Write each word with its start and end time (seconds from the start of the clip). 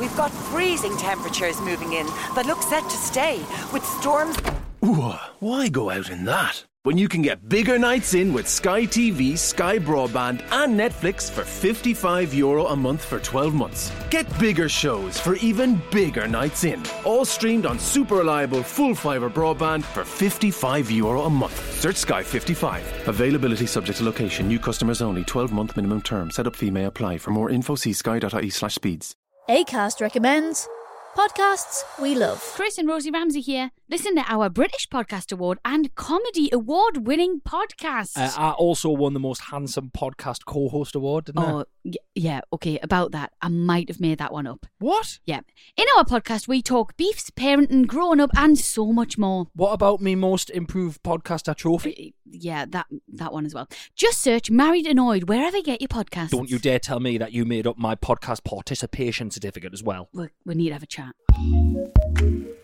We've 0.00 0.16
got 0.16 0.30
freezing 0.30 0.96
temperatures 0.96 1.60
moving 1.60 1.92
in 1.92 2.06
that 2.34 2.46
look 2.46 2.62
set 2.62 2.84
to 2.84 2.96
stay, 2.96 3.36
with 3.70 3.84
storms. 3.84 4.38
Ooh, 4.82 5.12
why 5.40 5.68
go 5.68 5.90
out 5.90 6.08
in 6.08 6.24
that? 6.24 6.64
When 6.84 6.96
you 6.96 7.06
can 7.06 7.20
get 7.20 7.50
bigger 7.50 7.78
nights 7.78 8.14
in 8.14 8.32
with 8.32 8.48
Sky 8.48 8.84
TV, 8.86 9.36
Sky 9.36 9.78
Broadband, 9.78 10.40
and 10.52 10.80
Netflix 10.80 11.30
for 11.30 11.44
55 11.44 12.32
euro 12.32 12.68
a 12.68 12.74
month 12.74 13.04
for 13.04 13.20
12 13.20 13.52
months. 13.52 13.92
Get 14.08 14.26
bigger 14.38 14.70
shows 14.70 15.20
for 15.20 15.34
even 15.36 15.82
bigger 15.90 16.26
nights 16.26 16.64
in. 16.64 16.82
All 17.04 17.26
streamed 17.26 17.66
on 17.66 17.78
super 17.78 18.16
reliable 18.16 18.62
full 18.62 18.94
fibre 18.94 19.28
broadband 19.28 19.84
for 19.84 20.06
55 20.06 20.90
euro 20.90 21.24
a 21.24 21.30
month. 21.30 21.78
Search 21.78 21.96
Sky 21.96 22.22
55. 22.22 23.08
Availability 23.08 23.66
subject 23.66 23.98
to 23.98 24.04
location. 24.04 24.48
New 24.48 24.58
customers 24.58 25.02
only. 25.02 25.24
12 25.24 25.52
month 25.52 25.76
minimum 25.76 26.00
term. 26.00 26.30
Setup 26.30 26.56
fee 26.56 26.70
may 26.70 26.86
apply. 26.86 27.18
For 27.18 27.32
more 27.32 27.50
info, 27.50 27.74
see 27.74 27.92
sky.ie 27.92 28.48
slash 28.48 28.76
speeds. 28.76 29.14
ACAST 29.50 30.00
recommends 30.00 30.68
podcasts 31.16 31.82
we 32.00 32.14
love. 32.14 32.40
Chris 32.54 32.78
and 32.78 32.86
Rosie 32.86 33.10
Ramsey 33.10 33.40
here. 33.40 33.72
Listen 33.90 34.14
to 34.14 34.22
our 34.32 34.48
British 34.48 34.88
Podcast 34.88 35.32
Award 35.32 35.58
and 35.64 35.92
Comedy 35.96 36.48
Award 36.52 37.08
winning 37.08 37.40
podcast. 37.40 38.16
Uh, 38.16 38.30
I 38.40 38.52
also 38.52 38.88
won 38.88 39.14
the 39.14 39.18
most 39.18 39.40
handsome 39.50 39.90
podcast 39.90 40.44
co-host 40.44 40.94
award, 40.94 41.24
didn't 41.24 41.40
I? 41.40 41.50
Oh, 41.50 41.64
y- 41.84 41.94
yeah, 42.14 42.40
okay, 42.52 42.78
about 42.84 43.10
that. 43.10 43.32
I 43.42 43.48
might 43.48 43.88
have 43.88 43.98
made 43.98 44.18
that 44.18 44.32
one 44.32 44.46
up. 44.46 44.64
What? 44.78 45.18
Yeah. 45.24 45.40
In 45.76 45.86
our 45.98 46.04
podcast, 46.04 46.46
we 46.46 46.62
talk 46.62 46.96
beefs, 46.96 47.30
parenting, 47.30 47.88
growing 47.88 48.20
up, 48.20 48.30
and 48.36 48.56
so 48.56 48.92
much 48.92 49.18
more. 49.18 49.48
What 49.56 49.72
about 49.72 50.00
me 50.00 50.14
most 50.14 50.50
improved 50.50 51.02
podcaster 51.02 51.56
trophy? 51.56 52.14
Yeah, 52.24 52.66
that 52.68 52.86
that 53.14 53.32
one 53.32 53.44
as 53.44 53.54
well. 53.54 53.66
Just 53.96 54.20
search 54.20 54.52
Married 54.52 54.86
Annoyed 54.86 55.28
wherever 55.28 55.56
you 55.56 55.64
get 55.64 55.80
your 55.80 55.88
podcast. 55.88 56.30
Don't 56.30 56.48
you 56.48 56.60
dare 56.60 56.78
tell 56.78 57.00
me 57.00 57.18
that 57.18 57.32
you 57.32 57.44
made 57.44 57.66
up 57.66 57.76
my 57.76 57.96
podcast 57.96 58.44
participation 58.44 59.32
certificate 59.32 59.72
as 59.72 59.82
well. 59.82 60.08
We, 60.12 60.28
we 60.46 60.54
need 60.54 60.68
to 60.68 60.74
have 60.74 60.84
a 60.84 60.86
chat. 60.86 61.16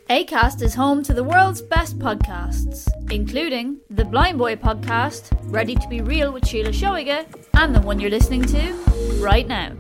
ACAST 0.09 0.63
is 0.63 0.77
home 0.77 1.03
to 1.03 1.13
the 1.13 1.25
world's 1.25 1.61
best 1.61 1.99
podcasts, 1.99 2.87
including 3.11 3.79
the 3.91 4.05
Blind 4.05 4.39
Boy 4.39 4.55
podcast, 4.55 5.37
Ready 5.51 5.75
to 5.75 5.89
Be 5.89 6.01
Real 6.01 6.31
with 6.31 6.47
Sheila 6.47 6.69
Shoiga, 6.69 7.27
and 7.55 7.75
the 7.75 7.81
one 7.81 7.99
you're 7.99 8.09
listening 8.09 8.45
to 8.45 8.73
right 9.19 9.49
now. 9.49 9.73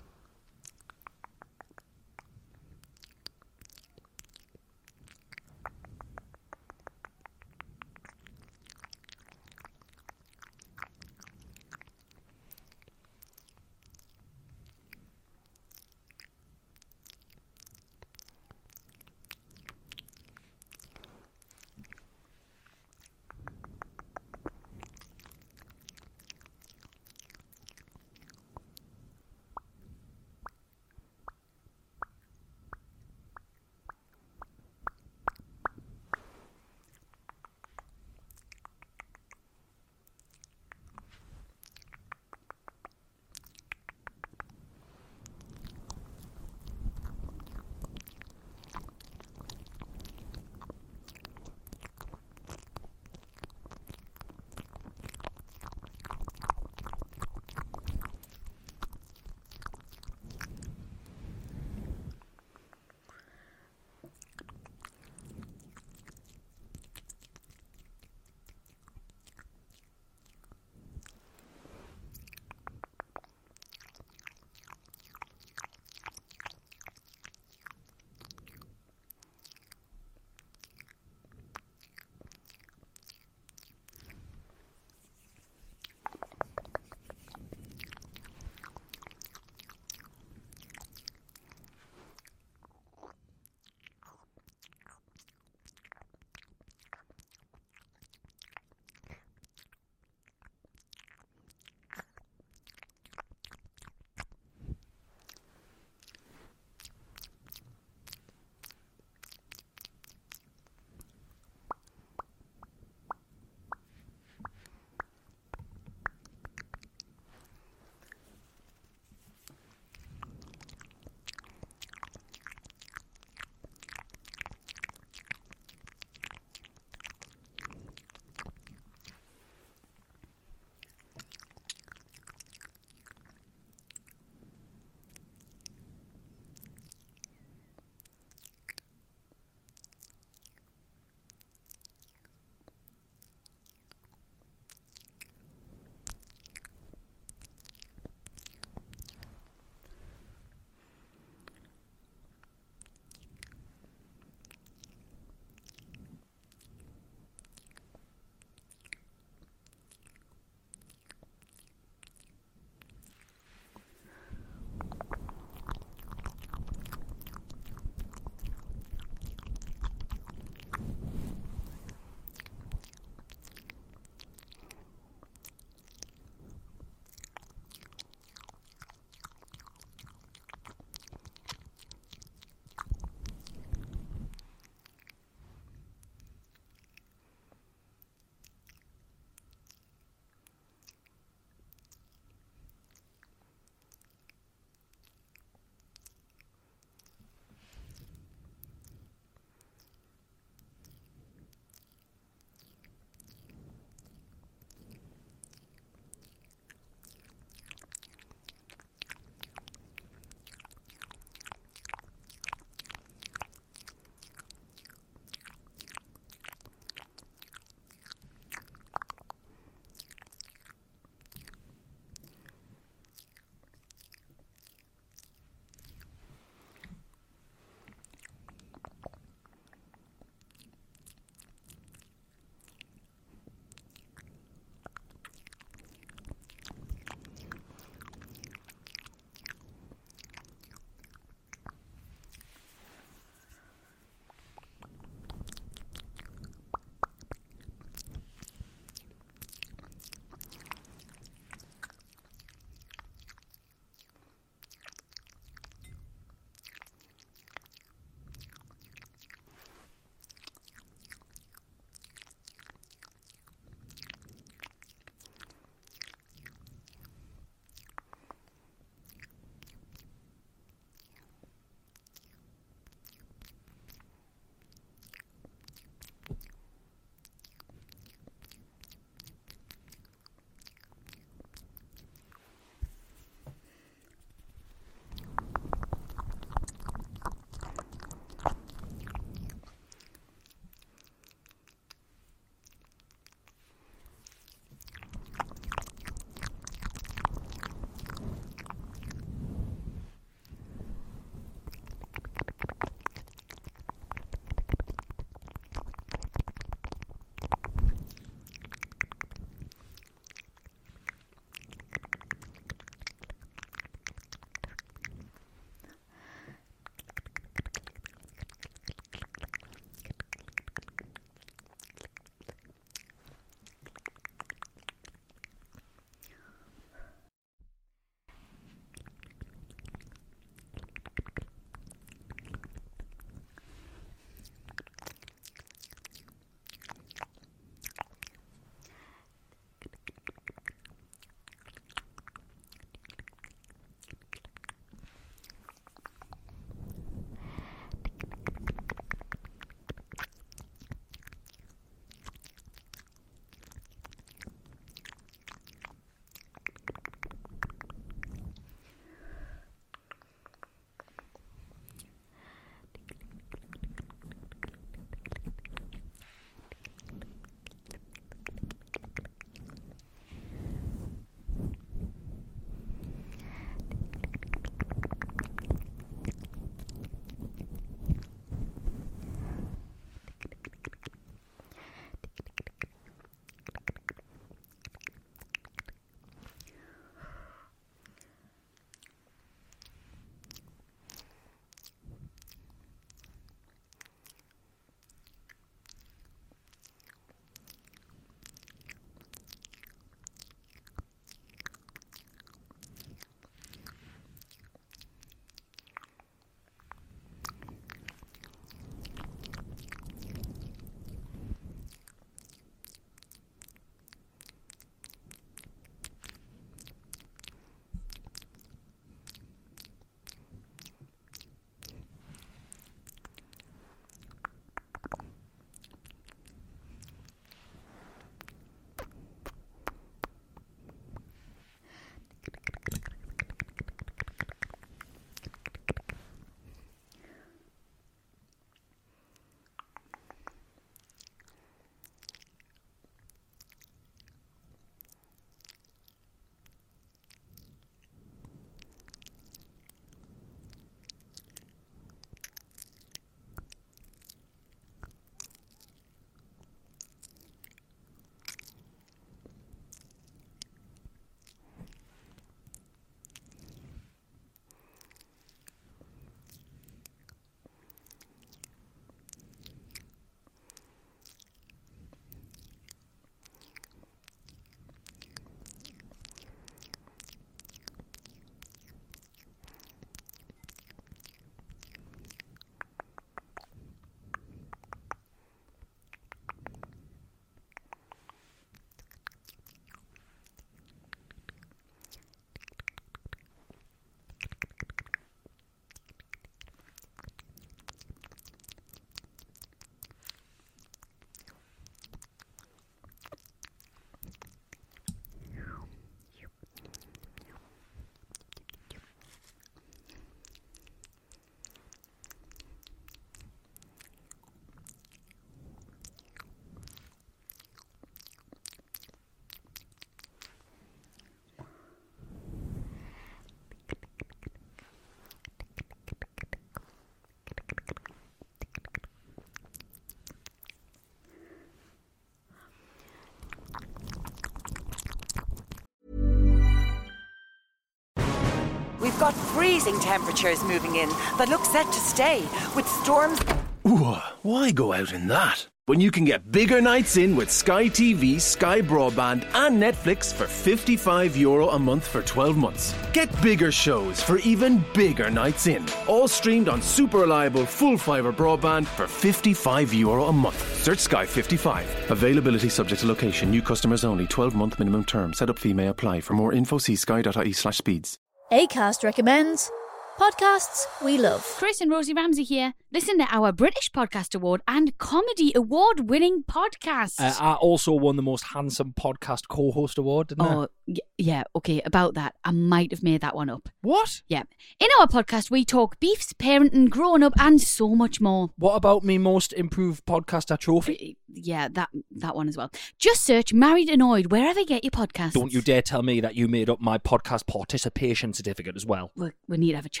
Got 539.21 539.35
freezing 539.35 539.99
temperatures 539.99 540.63
moving 540.63 540.95
in 540.95 541.07
that 541.37 541.47
look 541.47 541.63
set 541.63 541.85
to 541.85 541.99
stay, 541.99 542.39
with 542.75 542.87
storms. 542.87 543.39
Ooh, 543.87 544.05
uh, 544.05 544.21
why 544.41 544.71
go 544.71 544.93
out 544.93 545.13
in 545.13 545.27
that? 545.27 545.67
When 545.85 546.01
you 546.01 546.09
can 546.09 546.25
get 546.25 546.51
bigger 546.51 546.81
nights 546.81 547.17
in 547.17 547.35
with 547.35 547.51
Sky 547.51 547.85
TV, 547.85 548.41
Sky 548.41 548.81
Broadband, 548.81 549.45
and 549.53 549.79
Netflix 549.79 550.33
for 550.33 550.47
55 550.47 551.37
euro 551.37 551.69
a 551.69 551.77
month 551.77 552.07
for 552.07 552.23
12 552.23 552.57
months. 552.57 552.95
Get 553.13 553.29
bigger 553.43 553.71
shows 553.71 554.23
for 554.23 554.39
even 554.39 554.83
bigger 554.91 555.29
nights 555.29 555.67
in. 555.67 555.85
All 556.07 556.27
streamed 556.27 556.67
on 556.67 556.81
super 556.81 557.19
reliable 557.19 557.67
full 557.67 557.99
fibre 557.99 558.33
broadband 558.33 558.87
for 558.87 559.05
55 559.05 559.93
euro 559.93 560.25
a 560.25 560.33
month. 560.33 560.81
Search 560.81 560.99
Sky 560.99 561.27
55. 561.27 562.09
Availability 562.09 562.69
subject 562.69 563.01
to 563.01 563.07
location. 563.07 563.51
New 563.51 563.61
customers 563.61 564.03
only. 564.03 564.25
12 564.25 564.55
month 564.55 564.79
minimum 564.79 565.05
term. 565.05 565.31
Setup 565.33 565.59
fee 565.59 565.73
may 565.73 565.89
apply. 565.89 566.21
For 566.21 566.33
more 566.33 566.53
info, 566.53 566.79
see 566.79 566.95
sky.ie 566.95 567.53
slash 567.53 567.77
speeds. 567.77 568.17
ACAST 568.51 569.05
recommends 569.05 569.71
podcasts 570.19 570.85
we 571.03 571.17
love. 571.17 571.43
Chris 571.57 571.81
and 571.81 571.89
Rosie 571.89 572.13
Ramsey 572.13 572.43
here. 572.43 572.73
Listen 572.93 573.17
to 573.19 573.27
our 573.33 573.51
British 573.51 573.89
Podcast 573.91 574.35
Award 574.35 574.61
and 574.67 574.97
Comedy 574.97 575.53
Award 575.55 576.09
winning 576.09 576.43
podcast. 576.43 577.19
Uh, 577.19 577.33
I 577.39 577.53
also 577.55 577.93
won 577.93 578.17
the 578.17 578.21
most 578.21 578.43
handsome 578.53 578.93
podcast 578.99 579.47
co-host 579.47 579.97
award, 579.97 580.27
didn't 580.27 580.41
I? 580.41 580.53
Oh, 580.53 580.67
y- 580.85 580.95
yeah, 581.17 581.43
okay, 581.55 581.81
about 581.85 582.15
that. 582.15 582.35
I 582.43 582.51
might 582.51 582.91
have 582.91 583.01
made 583.01 583.21
that 583.21 583.35
one 583.35 583.49
up. 583.49 583.69
What? 583.81 584.21
Yeah. 584.27 584.43
In 584.79 584.89
our 584.99 585.07
podcast, 585.07 585.49
we 585.49 585.63
talk 585.63 585.99
beefs, 586.01 586.33
parenting, 586.33 586.89
growing 586.89 587.23
up, 587.23 587.33
and 587.39 587.61
so 587.61 587.95
much 587.95 588.19
more. 588.19 588.49
What 588.57 588.75
about 588.75 589.03
me 589.05 589.17
most 589.17 589.53
improved 589.53 590.05
podcaster 590.05 590.57
trophy? 590.57 591.17
Yeah, 591.33 591.69
that 591.71 591.89
that 592.17 592.35
one 592.35 592.49
as 592.49 592.57
well. 592.57 592.71
Just 592.99 593.23
search 593.23 593.53
Married 593.53 593.89
Annoyed 593.89 594.33
wherever 594.33 594.59
you 594.59 594.65
get 594.65 594.83
your 594.83 594.91
podcasts. 594.91 595.31
Don't 595.31 595.53
you 595.53 595.61
dare 595.61 595.81
tell 595.81 596.03
me 596.03 596.19
that 596.19 596.35
you 596.35 596.49
made 596.49 596.69
up 596.69 596.81
my 596.81 596.97
podcast 596.97 597.47
participation 597.47 598.33
certificate 598.33 598.75
as 598.75 598.85
well. 598.85 599.13
We, 599.15 599.29
we 599.47 599.55
need 599.55 599.69
to 599.71 599.77
have 599.77 599.85
a 599.85 599.89
chat. 599.89 600.00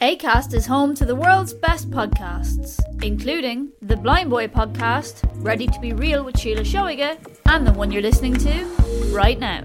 ACAST 0.00 0.54
is 0.54 0.66
home 0.66 0.94
to 0.94 1.04
the 1.04 1.14
world's 1.14 1.52
best 1.52 1.90
podcasts, 1.90 2.80
including 3.02 3.72
the 3.82 3.96
Blind 3.96 4.30
Boy 4.30 4.46
podcast, 4.46 5.28
Ready 5.36 5.66
to 5.66 5.80
Be 5.80 5.92
Real 5.92 6.24
with 6.24 6.38
Sheila 6.38 6.62
Shoiga, 6.62 7.18
and 7.46 7.66
the 7.66 7.72
one 7.72 7.90
you're 7.90 8.02
listening 8.02 8.34
to 8.34 8.64
right 9.12 9.38
now. 9.38 9.64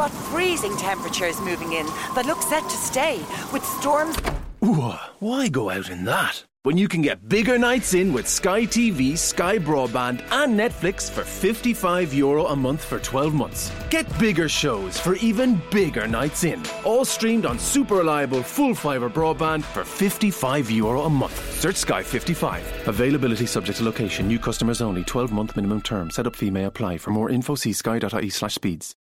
Got 0.00 0.10
freezing 0.32 0.74
temperatures 0.78 1.38
moving 1.42 1.74
in 1.74 1.84
that 2.14 2.24
look 2.24 2.40
set 2.40 2.62
to 2.62 2.76
stay, 2.90 3.18
with 3.52 3.62
storms. 3.62 4.16
Ooh, 4.64 4.94
why 5.18 5.48
go 5.48 5.68
out 5.68 5.90
in 5.90 6.06
that? 6.06 6.42
When 6.62 6.78
you 6.78 6.88
can 6.88 7.02
get 7.02 7.28
bigger 7.28 7.58
nights 7.58 7.92
in 7.92 8.10
with 8.14 8.26
Sky 8.26 8.62
TV, 8.62 9.18
Sky 9.18 9.58
Broadband, 9.58 10.22
and 10.32 10.58
Netflix 10.58 11.10
for 11.10 11.22
55 11.22 12.14
euro 12.14 12.46
a 12.46 12.56
month 12.56 12.82
for 12.82 12.98
12 12.98 13.34
months. 13.34 13.70
Get 13.90 14.06
bigger 14.18 14.48
shows 14.48 14.98
for 14.98 15.16
even 15.16 15.60
bigger 15.70 16.06
nights 16.08 16.44
in. 16.44 16.62
All 16.86 17.04
streamed 17.04 17.44
on 17.44 17.58
super 17.58 17.96
reliable 17.96 18.42
full 18.42 18.74
fibre 18.74 19.10
broadband 19.10 19.64
for 19.64 19.84
55 19.84 20.70
euro 20.70 21.02
a 21.02 21.10
month. 21.10 21.60
Search 21.60 21.76
Sky 21.76 22.02
55. 22.02 22.88
Availability 22.88 23.44
subject 23.44 23.76
to 23.78 23.84
location. 23.84 24.28
New 24.28 24.38
customers 24.38 24.80
only. 24.80 25.04
12 25.04 25.30
month 25.30 25.56
minimum 25.56 25.82
term. 25.82 26.10
Setup 26.10 26.34
fee 26.34 26.50
may 26.50 26.64
apply. 26.64 26.96
For 26.96 27.10
more 27.10 27.28
info, 27.28 27.54
see 27.54 27.74
sky.ie 27.74 28.30
slash 28.30 28.54
speeds. 28.54 28.96